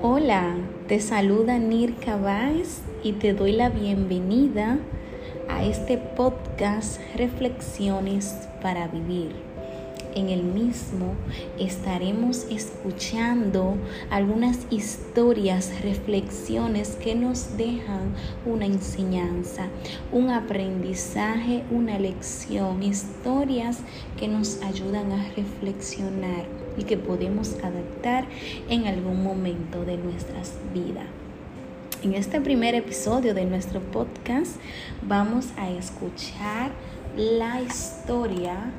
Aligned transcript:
Hola, 0.00 0.56
te 0.86 1.00
saluda 1.00 1.58
Nirka 1.58 2.16
Baez 2.16 2.82
y 3.02 3.14
te 3.14 3.32
doy 3.32 3.52
la 3.52 3.70
bienvenida 3.70 4.78
a 5.48 5.64
este 5.64 5.98
podcast 5.98 7.00
Reflexiones 7.16 8.48
para 8.62 8.86
Vivir. 8.88 9.53
En 10.14 10.28
el 10.28 10.44
mismo 10.44 11.14
estaremos 11.58 12.46
escuchando 12.48 13.76
algunas 14.10 14.58
historias, 14.70 15.82
reflexiones 15.82 16.96
que 17.02 17.16
nos 17.16 17.56
dejan 17.56 18.14
una 18.46 18.66
enseñanza, 18.66 19.66
un 20.12 20.30
aprendizaje, 20.30 21.64
una 21.68 21.98
lección, 21.98 22.80
historias 22.84 23.80
que 24.16 24.28
nos 24.28 24.62
ayudan 24.62 25.10
a 25.10 25.28
reflexionar 25.34 26.44
y 26.78 26.84
que 26.84 26.96
podemos 26.96 27.54
adaptar 27.64 28.26
en 28.68 28.86
algún 28.86 29.20
momento 29.24 29.84
de 29.84 29.96
nuestras 29.96 30.52
vidas. 30.72 31.06
En 32.04 32.14
este 32.14 32.40
primer 32.40 32.76
episodio 32.76 33.34
de 33.34 33.46
nuestro 33.46 33.80
podcast 33.80 34.56
vamos 35.02 35.48
a 35.56 35.70
escuchar 35.70 36.70
la 37.16 37.60
historia 37.62 38.70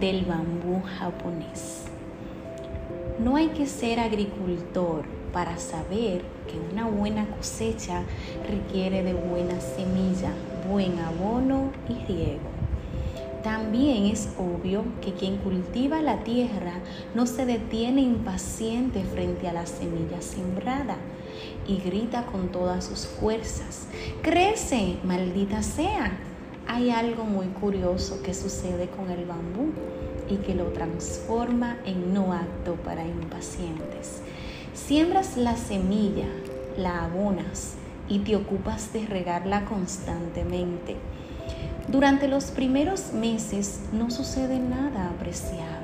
del 0.00 0.24
bambú 0.24 0.82
japonés. 0.98 1.84
No 3.18 3.36
hay 3.36 3.48
que 3.48 3.66
ser 3.66 4.00
agricultor 4.00 5.04
para 5.32 5.58
saber 5.58 6.22
que 6.48 6.58
una 6.72 6.86
buena 6.86 7.26
cosecha 7.36 8.02
requiere 8.48 9.02
de 9.02 9.14
buena 9.14 9.60
semilla, 9.60 10.30
buen 10.70 10.98
abono 10.98 11.70
y 11.88 11.94
riego. 12.06 12.54
También 13.42 14.06
es 14.06 14.30
obvio 14.38 14.84
que 15.02 15.12
quien 15.12 15.36
cultiva 15.36 16.00
la 16.00 16.24
tierra 16.24 16.72
no 17.14 17.26
se 17.26 17.44
detiene 17.44 18.00
impaciente 18.00 19.02
frente 19.04 19.48
a 19.48 19.52
la 19.52 19.66
semilla 19.66 20.22
sembrada 20.22 20.96
y 21.66 21.78
grita 21.78 22.26
con 22.26 22.48
todas 22.48 22.84
sus 22.84 23.06
fuerzas, 23.06 23.86
crece, 24.22 24.96
maldita 25.04 25.62
sea. 25.62 26.18
Hay 26.66 26.90
algo 26.90 27.24
muy 27.24 27.46
curioso 27.46 28.22
que 28.22 28.34
sucede 28.34 28.88
con 28.88 29.10
el 29.10 29.26
bambú 29.26 29.72
y 30.28 30.36
que 30.36 30.54
lo 30.54 30.66
transforma 30.66 31.78
en 31.84 32.14
no 32.14 32.32
acto 32.32 32.74
para 32.76 33.06
impacientes. 33.06 34.22
Siembras 34.72 35.36
la 35.36 35.56
semilla, 35.56 36.28
la 36.76 37.04
abonas 37.04 37.74
y 38.08 38.20
te 38.20 38.36
ocupas 38.36 38.92
de 38.92 39.06
regarla 39.06 39.64
constantemente 39.64 40.96
durante 41.88 42.28
los 42.28 42.46
primeros 42.46 43.12
meses 43.12 43.80
no 43.92 44.10
sucede 44.10 44.58
nada 44.58 45.10
apreciable. 45.10 45.83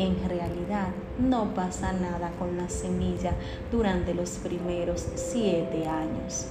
En 0.00 0.16
realidad 0.26 0.88
no 1.18 1.52
pasa 1.54 1.92
nada 1.92 2.32
con 2.38 2.56
la 2.56 2.70
semilla 2.70 3.34
durante 3.70 4.14
los 4.14 4.30
primeros 4.30 5.06
siete 5.14 5.86
años, 5.86 6.46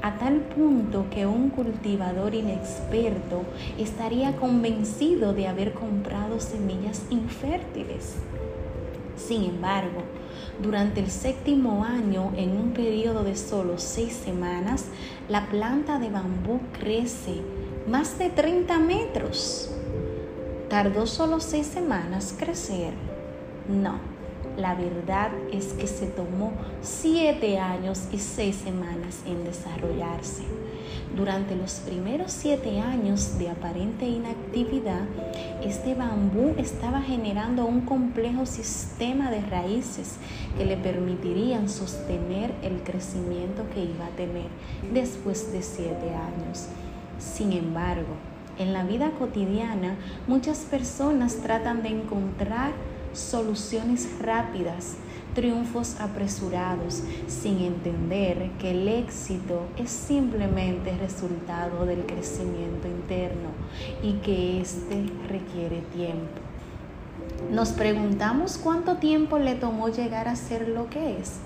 a 0.00 0.16
tal 0.16 0.36
punto 0.40 1.04
que 1.10 1.26
un 1.26 1.50
cultivador 1.50 2.34
inexperto 2.34 3.42
estaría 3.76 4.34
convencido 4.36 5.34
de 5.34 5.48
haber 5.48 5.74
comprado 5.74 6.40
semillas 6.40 7.02
infértiles. 7.10 8.14
Sin 9.18 9.44
embargo, 9.44 10.00
durante 10.62 11.00
el 11.00 11.10
séptimo 11.10 11.84
año, 11.84 12.32
en 12.38 12.56
un 12.56 12.72
periodo 12.72 13.22
de 13.22 13.36
solo 13.36 13.76
seis 13.76 14.14
semanas, 14.14 14.86
la 15.28 15.46
planta 15.50 15.98
de 15.98 16.08
bambú 16.08 16.58
crece 16.80 17.42
más 17.86 18.18
de 18.18 18.30
30 18.30 18.78
metros. 18.78 19.73
¿Tardó 20.74 21.06
solo 21.06 21.38
seis 21.38 21.68
semanas 21.68 22.34
crecer? 22.36 22.94
No, 23.68 24.00
la 24.56 24.74
verdad 24.74 25.30
es 25.52 25.66
que 25.66 25.86
se 25.86 26.08
tomó 26.08 26.52
siete 26.82 27.60
años 27.60 28.08
y 28.10 28.18
seis 28.18 28.56
semanas 28.56 29.20
en 29.24 29.44
desarrollarse. 29.44 30.42
Durante 31.14 31.54
los 31.54 31.74
primeros 31.74 32.32
siete 32.32 32.80
años 32.80 33.38
de 33.38 33.50
aparente 33.50 34.08
inactividad, 34.08 35.04
este 35.62 35.94
bambú 35.94 36.56
estaba 36.58 37.00
generando 37.02 37.66
un 37.66 37.82
complejo 37.82 38.44
sistema 38.44 39.30
de 39.30 39.42
raíces 39.42 40.16
que 40.58 40.64
le 40.64 40.76
permitirían 40.76 41.68
sostener 41.68 42.52
el 42.64 42.82
crecimiento 42.82 43.62
que 43.72 43.84
iba 43.84 44.06
a 44.06 44.16
tener 44.16 44.48
después 44.92 45.52
de 45.52 45.62
siete 45.62 46.12
años. 46.16 46.66
Sin 47.20 47.52
embargo, 47.52 48.16
en 48.58 48.72
la 48.72 48.84
vida 48.84 49.10
cotidiana 49.18 49.96
muchas 50.26 50.58
personas 50.60 51.36
tratan 51.36 51.82
de 51.82 51.90
encontrar 51.90 52.72
soluciones 53.12 54.08
rápidas, 54.20 54.96
triunfos 55.34 56.00
apresurados, 56.00 57.02
sin 57.26 57.58
entender 57.58 58.50
que 58.58 58.72
el 58.72 58.88
éxito 58.88 59.62
es 59.76 59.90
simplemente 59.90 60.96
resultado 60.96 61.86
del 61.86 62.06
crecimiento 62.06 62.88
interno 62.88 63.50
y 64.02 64.14
que 64.14 64.60
éste 64.60 65.06
requiere 65.28 65.80
tiempo. 65.94 66.40
Nos 67.50 67.70
preguntamos 67.72 68.58
cuánto 68.58 68.96
tiempo 68.96 69.38
le 69.38 69.54
tomó 69.54 69.88
llegar 69.88 70.28
a 70.28 70.36
ser 70.36 70.68
lo 70.68 70.88
que 70.88 71.18
es 71.18 71.40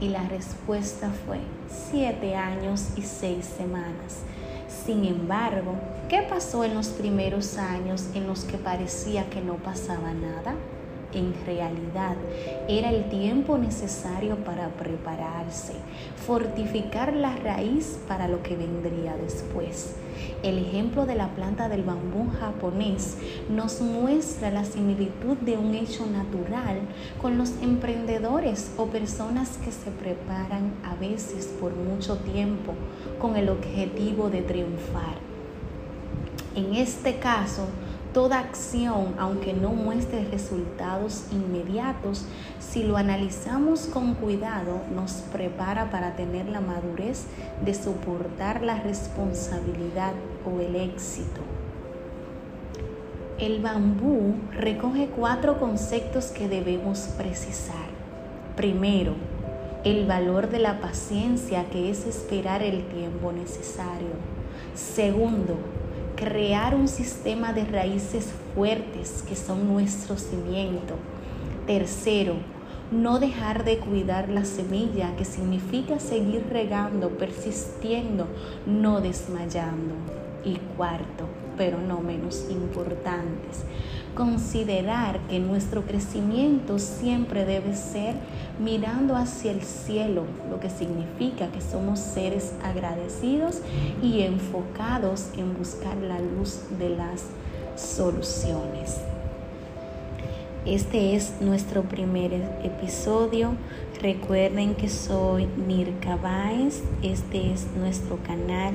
y 0.00 0.08
la 0.08 0.26
respuesta 0.28 1.10
fue 1.26 1.38
siete 1.68 2.36
años 2.36 2.88
y 2.96 3.02
seis 3.02 3.44
semanas. 3.44 4.22
Sin 4.68 5.04
embargo, 5.04 5.74
¿qué 6.08 6.22
pasó 6.28 6.62
en 6.62 6.74
los 6.74 6.88
primeros 6.88 7.56
años 7.56 8.06
en 8.14 8.26
los 8.26 8.44
que 8.44 8.58
parecía 8.58 9.28
que 9.30 9.40
no 9.40 9.54
pasaba 9.54 10.12
nada? 10.12 10.54
En 11.14 11.34
realidad 11.46 12.16
era 12.68 12.90
el 12.90 13.08
tiempo 13.08 13.56
necesario 13.56 14.36
para 14.44 14.68
prepararse, 14.68 15.72
fortificar 16.26 17.14
la 17.14 17.34
raíz 17.36 17.98
para 18.06 18.28
lo 18.28 18.42
que 18.42 18.56
vendría 18.56 19.16
después. 19.16 19.96
El 20.42 20.58
ejemplo 20.58 21.06
de 21.06 21.14
la 21.14 21.28
planta 21.34 21.70
del 21.70 21.82
bambú 21.82 22.28
japonés 22.38 23.16
nos 23.48 23.80
muestra 23.80 24.50
la 24.50 24.64
similitud 24.66 25.38
de 25.38 25.56
un 25.56 25.74
hecho 25.74 26.04
natural 26.06 26.80
con 27.22 27.38
los 27.38 27.52
emprendedores 27.62 28.72
o 28.76 28.86
personas 28.86 29.56
que 29.64 29.72
se 29.72 29.90
preparan 29.90 30.74
a 30.84 30.94
veces 30.96 31.46
por 31.58 31.74
mucho 31.74 32.18
tiempo 32.18 32.74
con 33.18 33.36
el 33.36 33.48
objetivo 33.48 34.28
de 34.28 34.42
triunfar. 34.42 35.16
En 36.54 36.74
este 36.74 37.18
caso, 37.18 37.66
Toda 38.12 38.38
acción, 38.38 39.14
aunque 39.18 39.52
no 39.52 39.70
muestre 39.70 40.24
resultados 40.24 41.24
inmediatos, 41.30 42.24
si 42.58 42.82
lo 42.82 42.96
analizamos 42.96 43.86
con 43.86 44.14
cuidado, 44.14 44.80
nos 44.94 45.12
prepara 45.32 45.90
para 45.90 46.16
tener 46.16 46.48
la 46.48 46.60
madurez 46.60 47.26
de 47.64 47.74
soportar 47.74 48.62
la 48.62 48.80
responsabilidad 48.80 50.14
o 50.46 50.60
el 50.60 50.76
éxito. 50.76 51.42
El 53.38 53.60
bambú 53.60 54.34
recoge 54.52 55.08
cuatro 55.14 55.60
conceptos 55.60 56.26
que 56.26 56.48
debemos 56.48 57.10
precisar. 57.16 57.88
Primero, 58.56 59.14
el 59.84 60.06
valor 60.06 60.50
de 60.50 60.58
la 60.58 60.80
paciencia 60.80 61.70
que 61.70 61.90
es 61.90 62.04
esperar 62.04 62.62
el 62.62 62.88
tiempo 62.88 63.30
necesario. 63.32 64.16
Segundo, 64.74 65.56
crear 66.18 66.74
un 66.74 66.88
sistema 66.88 67.52
de 67.52 67.64
raíces 67.64 68.32
fuertes 68.54 69.24
que 69.28 69.36
son 69.36 69.68
nuestro 69.68 70.16
cimiento. 70.16 70.94
Tercero, 71.66 72.34
no 72.90 73.20
dejar 73.20 73.64
de 73.64 73.78
cuidar 73.78 74.28
la 74.28 74.44
semilla, 74.44 75.14
que 75.16 75.24
significa 75.24 76.00
seguir 76.00 76.44
regando, 76.50 77.10
persistiendo, 77.10 78.26
no 78.66 79.00
desmayando. 79.00 79.94
Y 80.44 80.56
cuarto, 80.76 81.26
pero 81.58 81.78
no 81.78 82.00
menos 82.00 82.46
importantes, 82.48 83.64
considerar 84.14 85.18
que 85.28 85.40
nuestro 85.40 85.82
crecimiento 85.82 86.78
siempre 86.78 87.44
debe 87.44 87.74
ser 87.74 88.14
mirando 88.58 89.16
hacia 89.16 89.50
el 89.50 89.62
cielo, 89.62 90.24
lo 90.48 90.60
que 90.60 90.70
significa 90.70 91.48
que 91.48 91.60
somos 91.60 91.98
seres 91.98 92.54
agradecidos 92.62 93.60
y 94.02 94.22
enfocados 94.22 95.30
en 95.36 95.58
buscar 95.58 95.96
la 95.96 96.20
luz 96.20 96.60
de 96.78 96.90
las 96.90 97.24
soluciones. 97.76 98.96
Este 100.64 101.16
es 101.16 101.40
nuestro 101.40 101.82
primer 101.82 102.32
episodio. 102.62 103.52
Recuerden 104.02 104.74
que 104.74 104.88
soy 104.88 105.46
Nirka 105.66 106.16
Baez. 106.16 106.82
Este 107.02 107.52
es 107.52 107.66
nuestro 107.78 108.18
canal 108.22 108.74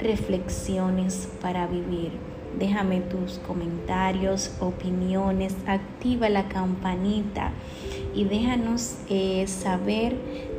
Reflexiones 0.00 1.28
para 1.40 1.66
Vivir. 1.66 2.12
Déjame 2.58 3.00
tus 3.00 3.38
comentarios, 3.46 4.50
opiniones, 4.60 5.54
activa 5.66 6.28
la 6.28 6.48
campanita 6.48 7.52
y 8.14 8.24
déjanos 8.24 8.96
eh, 9.10 9.46
saber 9.46 10.16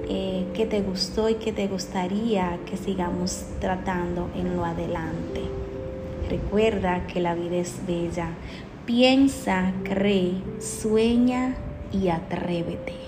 eh, 0.07 0.45
qué 0.53 0.65
te 0.65 0.81
gustó 0.81 1.29
y 1.29 1.35
qué 1.35 1.51
te 1.51 1.67
gustaría 1.67 2.59
que 2.69 2.77
sigamos 2.77 3.45
tratando 3.59 4.29
en 4.35 4.55
lo 4.55 4.63
adelante. 4.63 5.41
Recuerda 6.29 7.07
que 7.07 7.19
la 7.19 7.33
vida 7.33 7.55
es 7.57 7.79
bella, 7.87 8.29
Piensa, 8.87 9.73
cree, 9.83 10.35
sueña 10.61 11.57
y 11.91 12.07
atrévete. 12.07 13.06